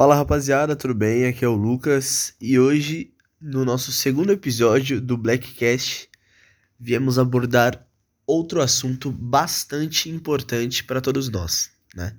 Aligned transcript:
Fala 0.00 0.14
rapaziada, 0.14 0.74
tudo 0.74 0.94
bem? 0.94 1.26
Aqui 1.26 1.44
é 1.44 1.48
o 1.48 1.54
Lucas 1.54 2.32
e 2.40 2.58
hoje, 2.58 3.12
no 3.38 3.66
nosso 3.66 3.92
segundo 3.92 4.32
episódio 4.32 4.98
do 4.98 5.14
Blackcast, 5.14 6.08
viemos 6.78 7.18
abordar 7.18 7.86
outro 8.26 8.62
assunto 8.62 9.12
bastante 9.12 10.08
importante 10.08 10.82
para 10.84 11.02
todos 11.02 11.28
nós, 11.28 11.70
né? 11.94 12.16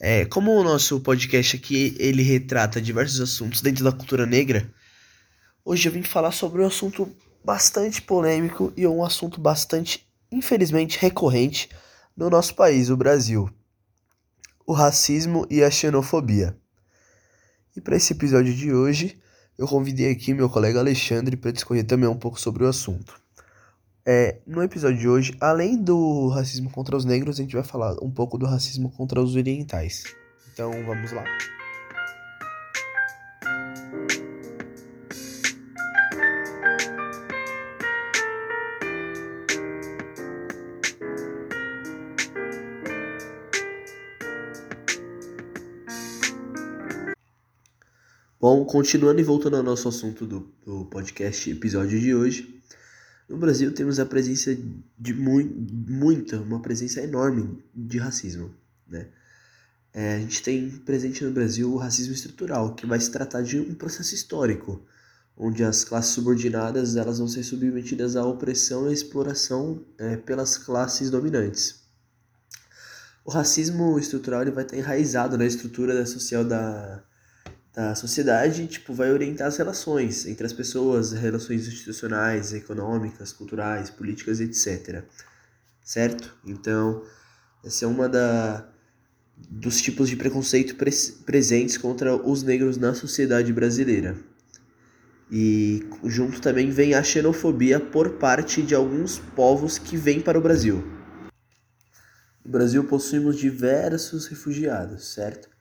É, 0.00 0.24
como 0.24 0.50
o 0.50 0.64
nosso 0.64 0.98
podcast 0.98 1.54
aqui 1.54 1.94
ele 2.00 2.24
retrata 2.24 2.82
diversos 2.82 3.20
assuntos 3.20 3.60
dentro 3.60 3.84
da 3.84 3.92
cultura 3.92 4.26
negra, 4.26 4.68
hoje 5.64 5.88
eu 5.88 5.92
vim 5.92 6.02
falar 6.02 6.32
sobre 6.32 6.62
um 6.62 6.66
assunto 6.66 7.14
bastante 7.44 8.02
polêmico 8.02 8.72
e 8.76 8.84
um 8.88 9.04
assunto 9.04 9.40
bastante, 9.40 10.04
infelizmente, 10.32 10.98
recorrente 10.98 11.68
no 12.16 12.28
nosso 12.28 12.56
país, 12.56 12.90
o 12.90 12.96
Brasil: 12.96 13.48
o 14.66 14.72
racismo 14.72 15.46
e 15.48 15.62
a 15.62 15.70
xenofobia. 15.70 16.60
E 17.74 17.80
para 17.80 17.96
esse 17.96 18.12
episódio 18.12 18.52
de 18.52 18.72
hoje, 18.72 19.18
eu 19.56 19.66
convidei 19.66 20.10
aqui 20.10 20.34
meu 20.34 20.48
colega 20.50 20.78
Alexandre 20.78 21.36
para 21.36 21.50
discorrer 21.50 21.84
também 21.86 22.08
um 22.08 22.18
pouco 22.18 22.38
sobre 22.38 22.64
o 22.64 22.68
assunto. 22.68 23.20
É, 24.04 24.40
no 24.46 24.62
episódio 24.62 24.98
de 24.98 25.08
hoje, 25.08 25.34
além 25.40 25.76
do 25.76 26.28
racismo 26.28 26.68
contra 26.70 26.96
os 26.96 27.04
negros, 27.04 27.38
a 27.38 27.42
gente 27.42 27.54
vai 27.54 27.64
falar 27.64 27.94
um 28.02 28.10
pouco 28.10 28.36
do 28.36 28.44
racismo 28.44 28.90
contra 28.90 29.22
os 29.22 29.36
orientais. 29.36 30.04
Então 30.52 30.70
vamos 30.84 31.12
lá. 31.12 31.24
Bom, 48.42 48.64
continuando 48.64 49.20
e 49.20 49.22
voltando 49.22 49.56
ao 49.56 49.62
nosso 49.62 49.86
assunto 49.86 50.26
do, 50.26 50.52
do 50.66 50.84
podcast 50.86 51.48
episódio 51.48 52.00
de 52.00 52.12
hoje, 52.12 52.60
no 53.28 53.36
Brasil 53.36 53.72
temos 53.72 54.00
a 54.00 54.04
presença 54.04 54.52
de 54.98 55.14
mu 55.14 55.40
muita, 55.44 56.40
uma 56.40 56.60
presença 56.60 57.00
enorme 57.00 57.62
de 57.72 57.98
racismo, 57.98 58.52
né? 58.88 59.06
É, 59.94 60.16
a 60.16 60.18
gente 60.18 60.42
tem 60.42 60.68
presente 60.70 61.22
no 61.22 61.30
Brasil 61.30 61.72
o 61.72 61.76
racismo 61.76 62.12
estrutural, 62.12 62.74
que 62.74 62.84
vai 62.84 62.98
se 62.98 63.12
tratar 63.12 63.42
de 63.42 63.60
um 63.60 63.76
processo 63.76 64.12
histórico, 64.12 64.84
onde 65.36 65.62
as 65.62 65.84
classes 65.84 66.10
subordinadas 66.12 66.96
elas 66.96 67.20
vão 67.20 67.28
ser 67.28 67.44
submetidas 67.44 68.16
à 68.16 68.26
opressão 68.26 68.90
e 68.90 68.92
exploração 68.92 69.84
é, 69.96 70.16
pelas 70.16 70.58
classes 70.58 71.10
dominantes. 71.10 71.84
O 73.24 73.30
racismo 73.30 73.96
estrutural 74.00 74.42
ele 74.42 74.50
vai 74.50 74.64
estar 74.64 74.76
enraizado 74.76 75.38
na 75.38 75.46
estrutura 75.46 76.04
social 76.04 76.44
da, 76.44 77.04
da 77.74 77.94
sociedade, 77.94 78.66
tipo, 78.66 78.92
vai 78.92 79.10
orientar 79.10 79.48
as 79.48 79.56
relações 79.56 80.26
entre 80.26 80.44
as 80.44 80.52
pessoas, 80.52 81.12
relações 81.12 81.66
institucionais, 81.66 82.52
econômicas, 82.52 83.32
culturais, 83.32 83.88
políticas, 83.88 84.40
etc. 84.40 85.04
Certo? 85.82 86.34
Então, 86.44 87.02
essa 87.64 87.84
é 87.84 87.88
uma 87.88 88.08
da 88.08 88.68
dos 89.50 89.80
tipos 89.80 90.08
de 90.08 90.14
preconceito 90.14 90.76
presentes 91.24 91.76
contra 91.76 92.14
os 92.14 92.44
negros 92.44 92.76
na 92.76 92.94
sociedade 92.94 93.52
brasileira. 93.52 94.16
E 95.30 95.84
junto 96.04 96.40
também 96.40 96.70
vem 96.70 96.94
a 96.94 97.02
xenofobia 97.02 97.80
por 97.80 98.10
parte 98.18 98.62
de 98.62 98.74
alguns 98.74 99.18
povos 99.18 99.78
que 99.78 99.96
vêm 99.96 100.20
para 100.20 100.38
o 100.38 100.42
Brasil. 100.42 100.84
No 102.44 102.52
Brasil 102.52 102.84
possuímos 102.84 103.36
diversos 103.36 104.26
refugiados, 104.26 105.12
certo? 105.14 105.51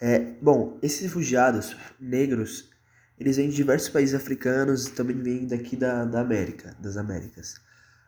É, 0.00 0.18
bom, 0.40 0.78
esses 0.82 1.00
refugiados 1.00 1.76
negros, 1.98 2.70
eles 3.18 3.36
vêm 3.36 3.48
de 3.48 3.56
diversos 3.56 3.88
países 3.88 4.14
africanos 4.14 4.86
e 4.86 4.92
também 4.92 5.20
vêm 5.20 5.46
daqui 5.46 5.76
da, 5.76 6.04
da 6.04 6.20
América, 6.20 6.76
das 6.78 6.96
Américas. 6.96 7.56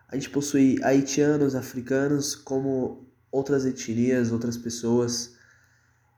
A 0.09 0.15
gente 0.15 0.31
possui 0.31 0.79
haitianos, 0.83 1.55
africanos, 1.55 2.35
como 2.35 3.09
outras 3.31 3.65
etnias, 3.65 4.31
outras 4.33 4.57
pessoas. 4.57 5.35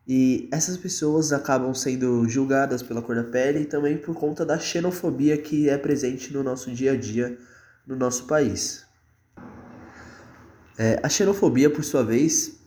E 0.06 0.48
essas 0.52 0.76
pessoas 0.76 1.32
acabam 1.32 1.74
sendo 1.74 2.28
julgadas 2.28 2.82
pela 2.82 3.02
cor 3.02 3.14
da 3.14 3.24
pele 3.24 3.60
e 3.60 3.66
também 3.66 3.96
por 3.96 4.14
conta 4.14 4.44
da 4.44 4.58
xenofobia 4.58 5.38
que 5.38 5.68
é 5.68 5.78
presente 5.78 6.32
no 6.32 6.42
nosso 6.42 6.70
dia 6.70 6.92
a 6.92 6.96
dia 6.96 7.38
no 7.86 7.96
nosso 7.96 8.26
país. 8.26 8.84
É, 10.78 11.00
a 11.02 11.08
xenofobia, 11.08 11.68
por 11.68 11.84
sua 11.84 12.02
vez, 12.02 12.61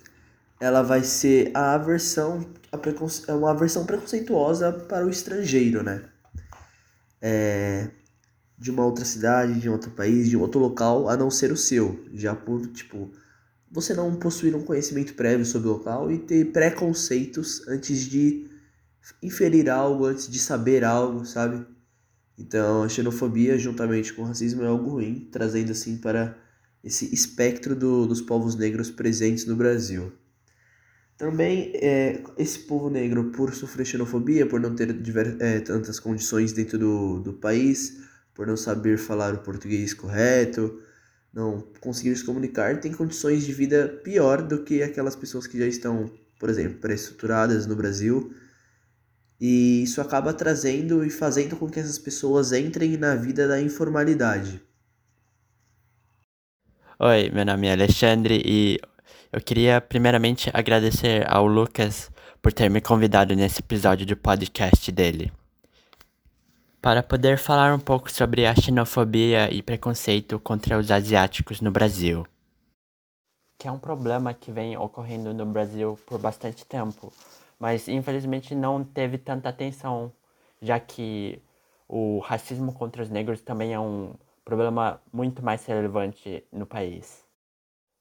ela 0.60 0.82
vai 0.82 1.04
ser 1.04 1.52
a 1.54 1.74
aversão, 1.74 2.46
a 2.72 2.80
é 3.32 3.34
uma 3.34 3.52
aversão 3.52 3.86
preconceituosa 3.86 4.72
para 4.72 5.06
o 5.06 5.10
estrangeiro, 5.10 5.84
né? 5.84 6.04
É, 7.22 7.90
de 8.58 8.72
uma 8.72 8.86
outra 8.86 9.04
cidade, 9.04 9.60
de 9.60 9.70
um 9.70 9.74
outro 9.74 9.92
país, 9.92 10.30
de 10.30 10.38
outro 10.38 10.60
local, 10.60 11.10
a 11.10 11.18
não 11.18 11.30
ser 11.30 11.52
o 11.52 11.58
seu. 11.58 12.06
Já 12.14 12.34
por, 12.36 12.68
tipo, 12.68 13.12
você 13.70 13.94
não 13.94 14.16
possuir 14.16 14.56
um 14.56 14.64
conhecimento 14.64 15.14
prévio 15.14 15.46
sobre 15.46 15.68
o 15.68 15.74
local 15.74 16.12
e 16.12 16.18
ter 16.20 16.52
preconceitos 16.52 17.68
antes 17.68 18.06
de 18.06 18.50
inferir 19.22 19.70
algo, 19.70 20.06
antes 20.06 20.30
de 20.30 20.40
saber 20.40 20.84
algo, 20.84 21.26
sabe? 21.26 21.66
Então, 22.38 22.84
a 22.84 22.90
xenofobia, 22.90 23.58
juntamente 23.58 24.14
com 24.14 24.22
o 24.24 24.26
racismo, 24.26 24.64
é 24.64 24.68
algo 24.68 24.92
ruim, 24.92 25.28
trazendo 25.32 25.72
assim 25.72 25.98
para 25.98 26.38
esse 26.84 27.14
espectro 27.14 27.76
do, 27.76 28.06
dos 28.06 28.22
povos 28.22 28.56
negros 28.56 28.90
presentes 28.90 29.46
no 29.46 29.56
Brasil. 29.56 30.14
Também 31.18 31.72
é, 31.76 32.22
esse 32.38 32.60
povo 32.60 32.90
negro, 32.90 33.32
por 33.32 33.54
sofrer 33.54 33.86
xenofobia, 33.86 34.46
por 34.46 34.60
não 34.60 34.76
ter 34.76 34.92
diver, 34.92 35.38
é, 35.40 35.62
tantas 35.62 36.00
condições 36.00 36.52
dentro 36.52 36.78
do, 36.78 37.22
do 37.22 37.34
país, 37.34 38.02
por 38.34 38.46
não 38.46 38.58
saber 38.58 38.98
falar 38.98 39.34
o 39.34 39.38
português 39.38 39.94
correto, 39.94 40.82
não 41.34 41.66
conseguir 41.80 42.16
se 42.18 42.26
comunicar, 42.26 42.82
tem 42.82 42.92
condições 42.92 43.46
de 43.46 43.54
vida 43.54 43.88
pior 44.04 44.42
do 44.42 44.64
que 44.64 44.84
aquelas 44.84 45.16
pessoas 45.16 45.48
que 45.48 45.58
já 45.58 45.66
estão, 45.66 46.12
por 46.38 46.50
exemplo, 46.50 46.80
pré-estruturadas 46.80 47.66
no 47.66 47.78
Brasil. 47.78 48.34
E 49.40 49.84
isso 49.84 50.02
acaba 50.02 50.34
trazendo 50.34 51.04
e 51.04 51.10
fazendo 51.10 51.56
com 51.56 51.70
que 51.70 51.80
essas 51.80 52.00
pessoas 52.00 52.52
entrem 52.52 52.98
na 52.98 53.16
vida 53.16 53.48
da 53.48 53.60
informalidade. 53.60 54.62
Oi, 57.00 57.30
meu 57.34 57.46
nome 57.46 57.68
é 57.68 57.74
Alexandre 57.74 58.42
e 58.46 58.80
eu 59.32 59.42
queria 59.42 59.82
primeiramente 59.82 60.50
agradecer 60.54 61.26
ao 61.30 61.46
Lucas 61.46 62.12
por 62.42 62.54
ter 62.54 62.70
me 62.70 62.80
convidado 62.80 63.36
nesse 63.36 63.60
episódio 63.60 64.06
do 64.06 64.16
podcast 64.16 64.92
dele. 64.92 65.32
Para 66.80 67.02
poder 67.02 67.40
falar 67.40 67.74
um 67.74 67.80
pouco 67.80 68.12
sobre 68.12 68.46
a 68.46 68.54
xenofobia 68.54 69.52
e 69.52 69.64
preconceito 69.64 70.40
contra 70.40 70.78
os 70.78 70.92
asiáticos 70.92 71.60
no 71.60 71.72
Brasil. 71.72 72.24
Que 73.58 73.68
é 73.68 73.72
um 73.72 73.80
problema 73.80 74.34
que 74.34 74.52
vem 74.52 74.78
ocorrendo 74.78 75.34
no 75.34 75.46
Brasil 75.48 75.98
por 76.06 76.20
bastante 76.20 76.64
tempo, 76.64 77.12
mas 77.60 77.88
infelizmente 77.88 78.54
não 78.54 78.84
teve 78.84 79.18
tanta 79.18 79.50
atenção, 79.50 80.12
já 80.62 80.80
que 80.80 81.42
o 81.88 82.20
racismo 82.20 82.72
contra 82.74 83.02
os 83.02 83.10
negros 83.10 83.42
também 83.42 83.74
é 83.74 83.80
um 83.80 84.14
problema 84.46 85.02
muito 85.12 85.44
mais 85.44 85.66
relevante 85.66 86.46
no 86.52 86.68
país. 86.68 87.25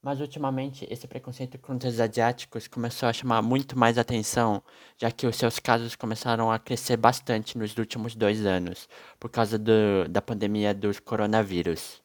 Mas 0.05 0.21
ultimamente 0.21 0.87
esse 0.91 1.09
preconceito 1.09 1.59
contra 1.59 1.89
os 1.89 1.99
asiáticos 1.99 2.69
começou 2.69 3.09
a 3.09 3.13
chamar 3.15 3.41
muito 3.41 3.79
mais 3.79 3.97
atenção, 3.97 4.63
já 4.99 5.11
que 5.11 5.27
os 5.27 5.35
seus 5.35 5.59
casos 5.59 5.97
começaram 5.97 6.53
a 6.53 6.59
crescer 6.59 6.99
bastante 6.99 7.57
nos 7.57 7.75
últimos 7.79 8.15
dois 8.15 8.45
anos, 8.45 8.87
por 9.19 9.31
causa 9.31 9.59
do, 9.59 10.07
da 10.11 10.21
pandemia 10.21 10.75
do 10.75 10.91
coronavírus. 11.03 12.03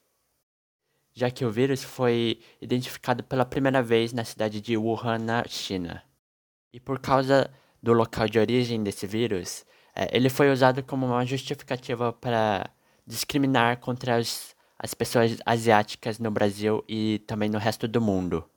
Já 1.13 1.29
que 1.29 1.43
o 1.43 1.51
vírus 1.51 1.83
foi 1.83 2.39
identificado 2.61 3.21
pela 3.21 3.43
primeira 3.43 3.83
vez 3.83 4.13
na 4.13 4.23
cidade 4.23 4.61
de 4.61 4.77
Wuhan, 4.77 5.17
na 5.17 5.43
China. 5.43 6.01
E 6.71 6.79
por 6.79 6.99
causa 6.99 7.51
do 7.83 7.91
local 7.91 8.29
de 8.29 8.39
origem 8.39 8.81
desse 8.81 9.05
vírus, 9.05 9.65
é, 9.93 10.15
ele 10.15 10.29
foi 10.29 10.49
usado 10.49 10.81
como 10.83 11.05
uma 11.05 11.25
justificativa 11.25 12.13
para 12.13 12.69
discriminar 13.05 13.81
contra 13.81 14.17
os 14.17 14.55
as 14.79 14.93
pessoas 14.93 15.37
asiáticas 15.45 16.19
no 16.19 16.31
Brasil 16.31 16.85
e 16.87 17.19
também 17.27 17.49
no 17.49 17.57
resto 17.57 17.85
do 17.85 17.99
mundo. 17.99 18.49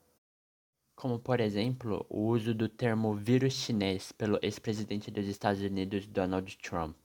Como, 0.95 1.19
por 1.19 1.41
exemplo, 1.41 2.07
o 2.09 2.29
uso 2.29 2.55
do 2.55 2.69
termo 2.69 3.13
vírus 3.17 3.55
chinês 3.55 4.13
pelo 4.13 4.39
ex-presidente 4.41 5.11
dos 5.11 5.27
Estados 5.27 5.61
Unidos 5.61 6.07
Donald 6.07 6.57
Trump. 6.59 6.97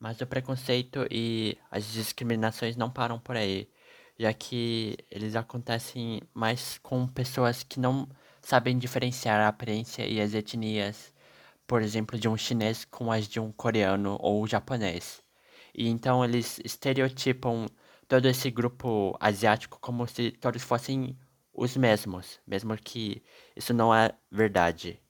Mas 0.00 0.20
o 0.20 0.26
preconceito 0.26 1.06
e 1.08 1.56
as 1.70 1.86
discriminações 1.92 2.76
não 2.76 2.90
param 2.90 3.20
por 3.20 3.36
aí, 3.36 3.70
já 4.18 4.32
que 4.34 4.96
eles 5.08 5.36
acontecem 5.36 6.20
mais 6.34 6.78
com 6.78 7.06
pessoas 7.06 7.62
que 7.62 7.78
não 7.78 8.08
sabem 8.42 8.76
diferenciar 8.76 9.40
a 9.40 9.48
aparência 9.48 10.04
e 10.04 10.20
as 10.20 10.34
etnias, 10.34 11.14
por 11.64 11.80
exemplo, 11.80 12.18
de 12.18 12.28
um 12.28 12.36
chinês 12.36 12.84
com 12.84 13.12
as 13.12 13.28
de 13.28 13.38
um 13.38 13.52
coreano 13.52 14.18
ou 14.20 14.46
japonês. 14.48 15.22
E 15.72 15.88
então 15.88 16.24
eles 16.24 16.58
estereotipam 16.64 17.66
todo 18.08 18.26
esse 18.28 18.50
grupo 18.50 19.16
asiático 19.20 19.78
como 19.80 20.06
se 20.06 20.32
todos 20.32 20.62
fossem 20.62 21.18
os 21.52 21.76
mesmos, 21.76 22.40
mesmo 22.46 22.76
que 22.76 23.22
isso 23.56 23.72
não 23.74 23.94
é 23.94 24.12
verdade. 24.30 25.00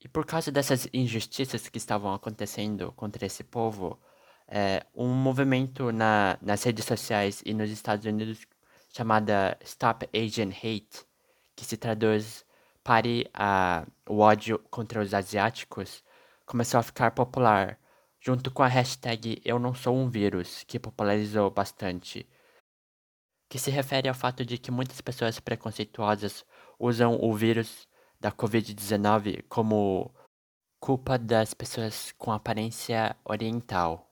E 0.00 0.08
por 0.08 0.26
causa 0.26 0.52
dessas 0.52 0.88
injustiças 0.92 1.68
que 1.68 1.78
estavam 1.78 2.12
acontecendo 2.12 2.92
contra 2.92 3.24
esse 3.24 3.42
povo, 3.44 3.98
é, 4.46 4.84
um 4.94 5.08
movimento 5.08 5.90
na, 5.92 6.38
nas 6.42 6.62
redes 6.64 6.84
sociais 6.84 7.42
e 7.46 7.54
nos 7.54 7.70
Estados 7.70 8.04
Unidos 8.04 8.40
chamada 8.90 9.58
Stop 9.64 10.08
Asian 10.14 10.50
Hate, 10.50 11.04
que 11.56 11.64
se 11.64 11.76
traduz 11.76 12.44
Pare 12.84 13.30
a, 13.32 13.86
o 14.06 14.18
ódio 14.18 14.58
contra 14.70 15.00
os 15.00 15.14
asiáticos, 15.14 16.04
começou 16.44 16.78
a 16.78 16.82
ficar 16.82 17.12
popular, 17.12 17.78
junto 18.24 18.50
com 18.50 18.62
a 18.62 18.68
hashtag 18.68 19.42
Eu 19.44 19.58
Não 19.58 19.74
Sou 19.74 19.94
um 19.94 20.08
Vírus, 20.08 20.64
que 20.64 20.78
popularizou 20.78 21.50
bastante, 21.50 22.26
que 23.50 23.58
se 23.58 23.70
refere 23.70 24.08
ao 24.08 24.14
fato 24.14 24.46
de 24.46 24.56
que 24.56 24.70
muitas 24.70 24.98
pessoas 25.02 25.38
preconceituosas 25.38 26.42
usam 26.78 27.18
o 27.20 27.34
vírus 27.34 27.86
da 28.18 28.32
Covid-19 28.32 29.44
como 29.46 30.10
culpa 30.80 31.18
das 31.18 31.52
pessoas 31.52 32.12
com 32.12 32.32
aparência 32.32 33.14
oriental. 33.26 34.10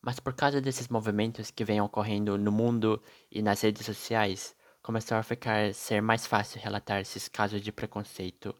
Mas 0.00 0.20
por 0.20 0.32
causa 0.32 0.60
desses 0.60 0.86
movimentos 0.86 1.50
que 1.50 1.64
vêm 1.64 1.80
ocorrendo 1.80 2.38
no 2.38 2.52
mundo 2.52 3.02
e 3.32 3.42
nas 3.42 3.60
redes 3.62 3.84
sociais, 3.84 4.54
começou 4.80 5.16
a 5.16 5.24
ficar 5.24 5.74
ser 5.74 6.00
mais 6.00 6.24
fácil 6.24 6.60
relatar 6.60 7.00
esses 7.00 7.26
casos 7.26 7.60
de 7.60 7.72
preconceito 7.72 8.54